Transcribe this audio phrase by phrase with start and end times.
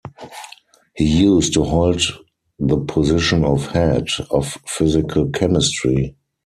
[0.95, 2.01] He used to hold
[2.57, 6.15] the position of head of physical chemistry.